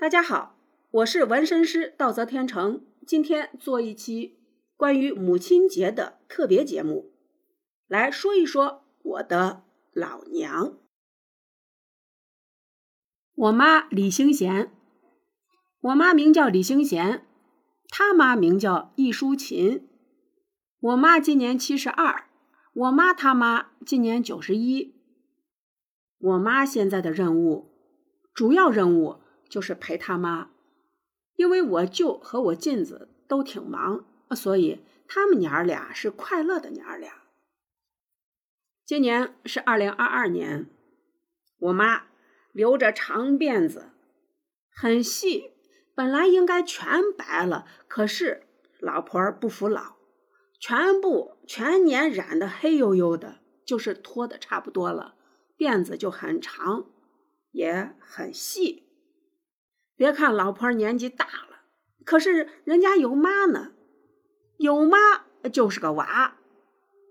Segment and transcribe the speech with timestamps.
[0.00, 0.56] 大家好，
[0.92, 4.38] 我是纹身师道泽天成，今天做一期
[4.74, 7.12] 关于母亲节的特别节目，
[7.86, 10.78] 来说一说我的老娘。
[13.34, 14.72] 我妈李兴贤，
[15.82, 17.26] 我妈名叫李兴贤，
[17.90, 19.86] 她妈名叫易淑琴。
[20.80, 22.24] 我妈今年七十二，
[22.72, 24.94] 我妈她妈今年九十一。
[26.16, 27.70] 我妈现在的任务，
[28.32, 29.20] 主要任务。
[29.50, 30.50] 就是陪他妈，
[31.34, 37.24] 因为我舅和我妗子都挺忙，所以他们娘儿俩是快乐的娘儿俩。
[38.86, 40.70] 今年是二零二二年，
[41.58, 42.06] 我妈
[42.52, 43.90] 留着长辫子，
[44.72, 45.50] 很细，
[45.94, 48.44] 本来应该全白了，可是
[48.78, 49.96] 老婆儿不服老，
[50.60, 55.16] 全部全年染的黑黝黝的，就是脱的差不多了，
[55.56, 56.86] 辫子就很长，
[57.52, 58.89] 也很细。
[60.00, 61.60] 别看老婆年纪大了，
[62.06, 63.72] 可是人家有妈呢，
[64.56, 64.96] 有妈
[65.52, 66.38] 就是个娃，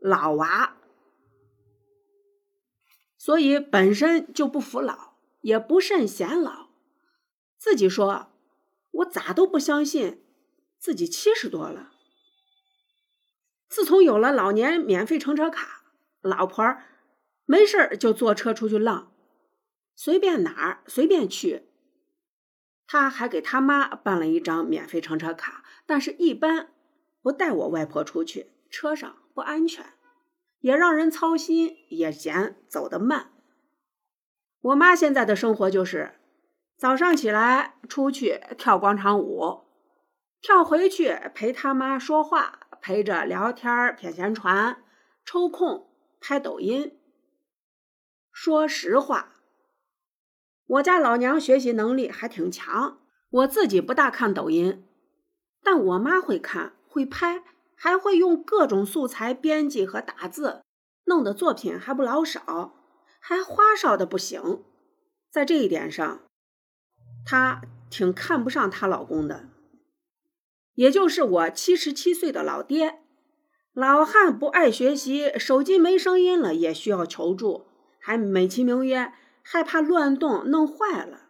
[0.00, 0.78] 老娃，
[3.18, 6.70] 所以本身就不服老，也不甚显老。
[7.58, 8.32] 自己说，
[8.92, 10.24] 我咋都不相信
[10.78, 11.92] 自己七十多了。
[13.68, 15.84] 自从有了老年免费乘车卡，
[16.22, 16.78] 老婆
[17.44, 19.12] 没事就坐车出去浪，
[19.94, 21.66] 随便哪儿随便去。
[22.92, 26.72] 他还给他妈办了一张免费乘车卡，但是一般
[27.22, 29.92] 不带我外婆出去，车上不安全，
[30.58, 33.30] 也让人操心，也嫌走得慢。
[34.60, 36.18] 我妈现在的生活就是
[36.76, 39.66] 早上起来出去跳广场舞，
[40.40, 44.82] 跳回去陪他妈说话，陪着聊天谝闲传，
[45.24, 45.88] 抽空
[46.20, 46.98] 拍抖音。
[48.32, 49.34] 说实话。
[50.70, 54.84] 我家老娘学习能力还挺强，我自己不大看抖音，
[55.64, 57.42] 但我妈会看会拍，
[57.74, 60.62] 还会用各种素材编辑和打字，
[61.06, 62.74] 弄的作品还不老少，
[63.18, 64.62] 还花哨的不行。
[65.28, 66.20] 在这一点上，
[67.24, 69.48] 她挺看不上她老公的，
[70.74, 73.00] 也就是我七十七岁的老爹。
[73.72, 77.66] 老汉不爱学习，手机没声音了也需要求助，
[77.98, 79.12] 还美其名曰。
[79.42, 81.28] 害怕乱动弄坏了，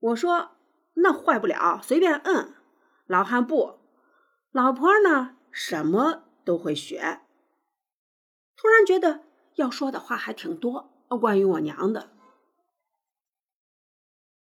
[0.00, 0.52] 我说
[0.94, 2.54] 那坏不了，随便摁。
[3.06, 3.78] 老汉不，
[4.50, 7.20] 老婆呢什么都会学。
[8.56, 9.24] 突然觉得
[9.54, 12.10] 要说的话还挺多，关于我娘的。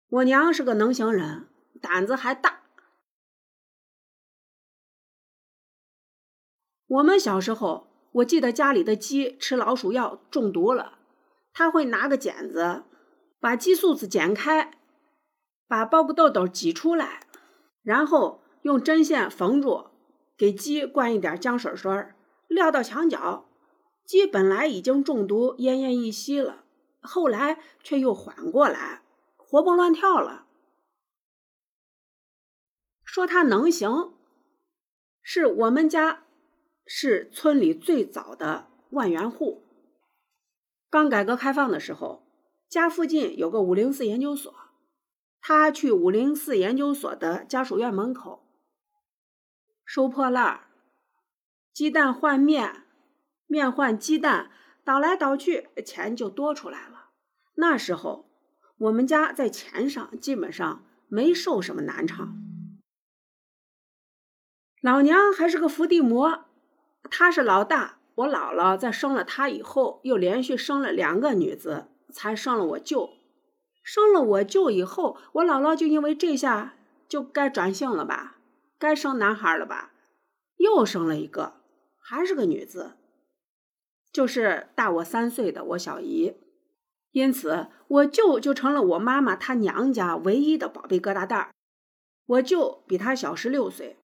[0.09, 1.47] 我娘是个能行人，
[1.81, 2.63] 胆子还大。
[6.87, 10.97] 我们小时候，我记得家里的鸡吃老鼠药中毒了，
[11.53, 12.83] 他会拿个剪子。
[13.41, 14.77] 把鸡宿子剪开，
[15.65, 17.25] 把包谷豆豆挤出来，
[17.81, 19.87] 然后用针线缝住，
[20.35, 22.13] 给鸡灌一点姜水水，
[22.47, 23.45] 撂到墙角。
[24.03, 26.65] 鸡本来已经中毒奄奄一息了，
[26.99, 29.03] 后来却又缓过来，
[29.37, 30.45] 活蹦乱跳了。
[33.05, 34.13] 说他能行，
[35.21, 36.25] 是我们家
[36.85, 39.63] 是村里最早的万元户。
[40.89, 42.28] 刚改革开放的时候。
[42.69, 44.53] 家附近有个五零四研究所，
[45.41, 48.45] 他去五零四研究所的家属院门口
[49.83, 50.67] 收破烂
[51.73, 52.83] 鸡蛋换面，
[53.47, 54.51] 面换鸡蛋，
[54.83, 57.09] 倒来倒去，钱就多出来了。
[57.55, 58.29] 那时候
[58.77, 62.37] 我们家在钱上基本上没受什么难场。
[64.81, 66.45] 老娘还是个伏地魔，
[67.09, 67.97] 她是老大。
[68.13, 71.87] 我姥姥在生了她以后，又连续生了两个女子。
[72.11, 73.11] 才生了我舅，
[73.83, 76.75] 生了我舅以后，我姥姥就因为这下
[77.07, 78.37] 就该转性了吧，
[78.77, 79.91] 该生男孩了吧，
[80.57, 81.61] 又生了一个，
[81.97, 82.93] 还是个女子，
[84.11, 86.35] 就是大我三岁的我小姨，
[87.11, 91.51] 因此我舅就成了我妈妈她娘家唯一的宝贝疙瘩蛋儿。
[92.25, 93.97] 我舅比他小十六岁，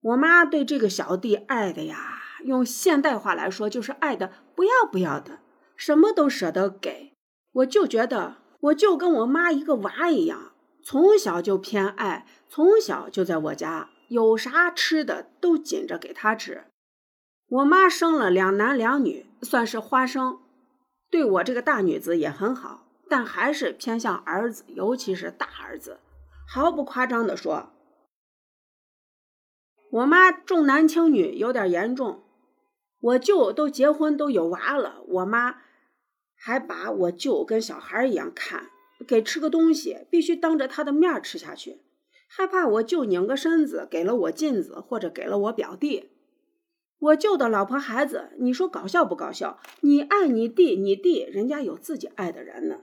[0.00, 5.38] 我妈对这个小弟爱的呀，用现代话来说就是爱的不要不要的。
[5.76, 7.12] 什么都舍得给，
[7.52, 10.52] 我就觉得我就跟我妈一个娃一样，
[10.82, 16.64] 从小就偏爱，从小就在我家，有啥吃的都紧着给他吃。
[17.48, 20.40] 我妈生了两男两女，算是花生，
[21.10, 26.00] 对我这个大女子也很好，但还是偏向儿子，尤其是大儿子。
[26.48, 27.70] 毫不夸张的说，
[29.90, 32.24] 我妈重男轻女有点严重，
[33.00, 35.65] 我舅都结婚都有娃了，我妈。
[36.46, 38.70] 还把我舅跟小孩一样看，
[39.04, 41.80] 给吃个东西，必须当着他的面吃下去，
[42.28, 46.10] 害怕我舅拧个身子给了我妗子或者给了我表弟。
[47.00, 49.58] 我舅的老婆孩子，你说搞笑不搞笑？
[49.80, 52.82] 你爱你弟，你弟人家有自己爱的人呢。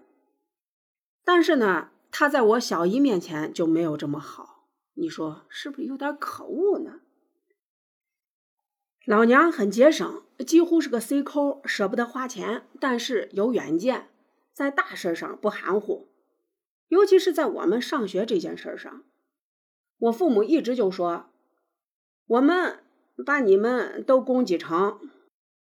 [1.23, 4.65] 但是呢，他在我小姨面前就没有这么好，
[4.95, 6.99] 你说是不是有点可恶呢？
[9.05, 14.07] 老娘很节省，几乎是个 C 抠，舍不得花钱，但是有远见，
[14.53, 16.07] 在大事上不含糊，
[16.87, 19.03] 尤其是在我们上学这件事上，
[19.99, 21.25] 我父母一直就说，
[22.27, 22.79] 我们
[23.25, 25.01] 把你们都供给成，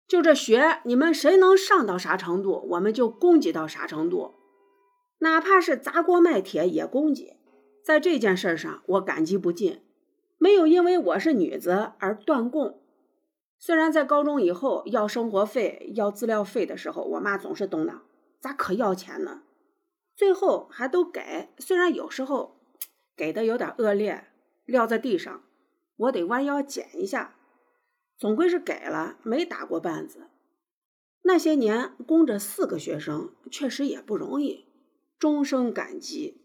[0.06, 4.35] 就这学，你们谁能上到啥程度，我们就供给到啥程度，
[5.19, 7.38] 哪怕是砸锅卖铁也供给。
[7.85, 9.80] 在这件事上，我感激不尽，
[10.38, 12.81] 没有因为我是女子而断供。
[13.61, 18.03] 虽然在高中以后要生活费、要资料费的时候，我妈总是动脑，
[18.39, 19.44] 咋可要钱呢？
[20.15, 22.57] 最后还都给，虽然有时候
[23.15, 24.27] 给的有点恶劣，
[24.65, 25.44] 撂在地上，
[25.97, 27.35] 我得弯腰捡一下，
[28.17, 30.29] 总归是给了，没打过绊子。
[31.23, 34.65] 那些年供着四个学生，确实也不容易，
[35.19, 36.41] 终生感激。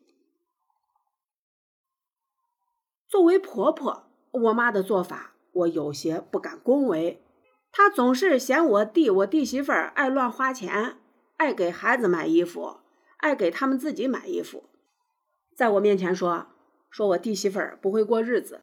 [3.06, 5.33] 作为婆婆，我妈的做法。
[5.54, 7.22] 我有些不敢恭维，
[7.70, 10.96] 他总是嫌我弟、我弟媳妇儿爱乱花钱，
[11.36, 12.78] 爱给孩子买衣服，
[13.18, 14.64] 爱给他们自己买衣服，
[15.56, 16.46] 在我面前说
[16.90, 18.62] 说我弟媳妇儿不会过日子。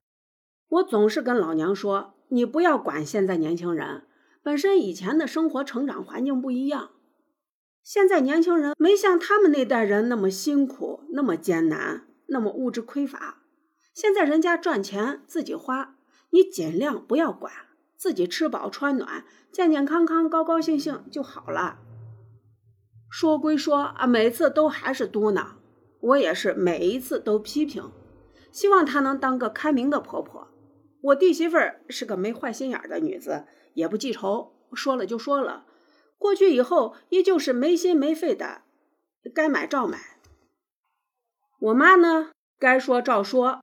[0.69, 4.03] 我总是跟老娘说，你不要管现在年轻人，
[4.41, 6.91] 本身以前的生活成长环境不一样，
[7.83, 13.43] 现在年轻人没像他们那代人那么辛苦、那么艰难、那么物质匮乏，
[13.93, 15.97] 现在人家赚钱自己花。
[16.31, 17.53] 你尽量不要管，
[17.95, 21.77] 自己吃饱穿暖，健健康康、高高兴兴就好了。
[23.09, 25.45] 说归说啊，每次都还是嘟囔，
[25.99, 27.91] 我也是每一次都批评，
[28.51, 30.47] 希望她能当个开明的婆婆。
[31.01, 35.65] 我弟媳妇儿是个没坏心眼的女子，也不记仇，说了就说了，
[36.17, 38.61] 过去以后依旧是没心没肺的，
[39.35, 39.99] 该买照买。
[41.59, 43.61] 我妈呢，该说照说。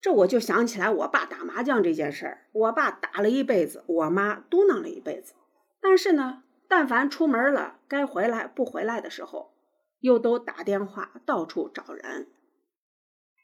[0.00, 2.46] 这我就想起来我爸打麻将这件事儿。
[2.52, 5.34] 我爸打了一辈子，我妈嘟囔了一辈子。
[5.80, 9.52] 但是呢，但凡出门了，该回来不回来的时候，
[10.00, 12.28] 又都打电话到处找人。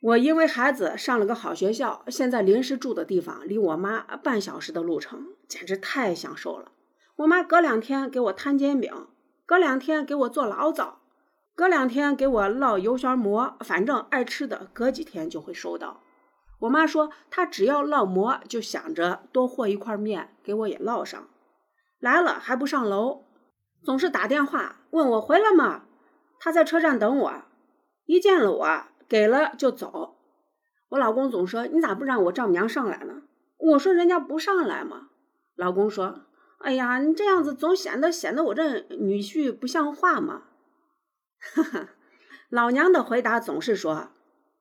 [0.02, 6.70] 我因为孩子上了个好学校，现在临时住的地方离我妈半小时的路程，简直太享受了。
[7.16, 8.92] 我妈隔两天给我摊煎饼，
[9.46, 11.00] 隔两天给我做醪糟，
[11.56, 16.02] 隔两天给我烙油旋馍，反正爱吃的，隔几天就会收到。
[16.60, 21.28] 我妈说，她只要烙馍，就想着多和一块面给我也烙上。
[21.98, 23.24] 来了还不上楼，
[23.82, 25.84] 总是打电话问我回来吗？
[26.38, 27.42] 她在车站等我，
[28.06, 30.16] 一见了我给了就走。
[30.90, 33.22] 我老公总说你咋不让我丈母娘上来呢？
[33.56, 35.08] 我说人家不上来嘛。
[35.56, 36.26] 老公说，
[36.58, 40.44] 哎呀，你这样子总显得显得我这女婿不像话嘛。
[41.54, 41.88] 哈哈，
[42.48, 44.10] 老娘的回答总是说。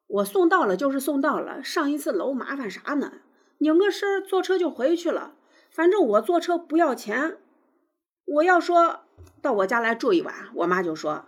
[0.07, 3.13] 我送到了就是送到了，上一次楼麻烦啥呢？
[3.59, 5.35] 拧个身坐车就回去了。
[5.69, 7.37] 反正我坐车不要钱。
[8.25, 9.05] 我要说
[9.41, 11.25] 到我家来住一晚，我妈就说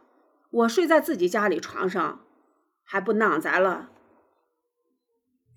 [0.52, 2.22] 我睡在自己家里床上
[2.84, 3.90] 还不囊咱了。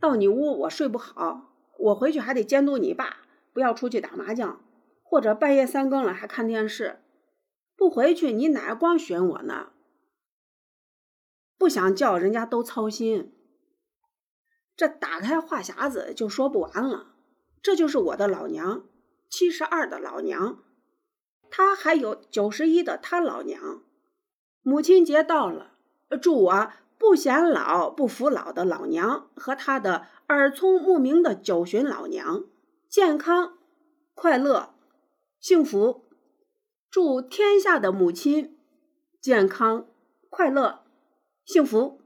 [0.00, 3.18] 到你屋我睡不好，我回去还得监督你爸
[3.52, 4.60] 不要出去打麻将，
[5.02, 7.00] 或者半夜三更了还看电视。
[7.76, 9.68] 不回去你奶光选我呢。
[11.58, 13.34] 不想叫人家都操心，
[14.76, 17.16] 这打开话匣子就说不完了。
[17.60, 18.84] 这就是我的老娘，
[19.28, 20.62] 七十二的老娘，
[21.50, 23.82] 她还有九十一的她老娘。
[24.62, 25.72] 母亲节到了，
[26.22, 32.44] 祝我不显老不服老的老娘和她的耳聪目明的九旬老娘
[32.88, 33.58] 健康、
[34.14, 34.74] 快乐、
[35.40, 36.04] 幸福。
[36.90, 38.58] 祝天下的母亲
[39.20, 39.88] 健康、
[40.30, 40.84] 快乐。
[41.48, 42.02] 幸福。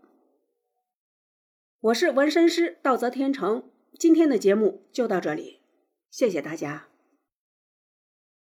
[1.81, 3.69] 我是纹身师道泽天成，
[3.99, 5.59] 今天的节目就到这里，
[6.13, 6.92] 谢谢大家。